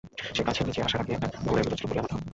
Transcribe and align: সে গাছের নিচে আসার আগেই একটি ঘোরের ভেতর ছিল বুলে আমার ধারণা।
সে 0.35 0.41
গাছের 0.47 0.65
নিচে 0.67 0.81
আসার 0.87 1.01
আগেই 1.03 1.15
একটি 1.17 1.37
ঘোরের 1.47 1.63
ভেতর 1.65 1.77
ছিল 1.79 1.87
বুলে 1.89 1.99
আমার 2.01 2.09
ধারণা। 2.11 2.25